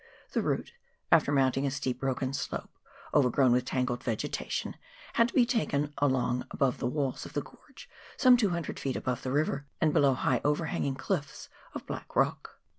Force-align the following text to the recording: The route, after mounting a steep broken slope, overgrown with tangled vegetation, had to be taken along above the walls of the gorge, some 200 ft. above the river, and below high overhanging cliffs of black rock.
The 0.31 0.41
route, 0.41 0.73
after 1.11 1.31
mounting 1.31 1.67
a 1.67 1.69
steep 1.69 1.99
broken 1.99 2.33
slope, 2.33 2.71
overgrown 3.13 3.51
with 3.51 3.65
tangled 3.65 4.03
vegetation, 4.03 4.75
had 5.13 5.27
to 5.27 5.33
be 5.35 5.45
taken 5.45 5.93
along 5.99 6.47
above 6.49 6.79
the 6.79 6.87
walls 6.87 7.23
of 7.27 7.33
the 7.33 7.43
gorge, 7.43 7.87
some 8.17 8.35
200 8.35 8.77
ft. 8.77 8.95
above 8.95 9.21
the 9.21 9.31
river, 9.31 9.67
and 9.79 9.93
below 9.93 10.15
high 10.15 10.41
overhanging 10.43 10.95
cliffs 10.95 11.49
of 11.75 11.85
black 11.85 12.15
rock. 12.15 12.57